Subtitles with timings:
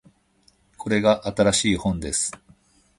[0.79, 2.31] これが新しい本です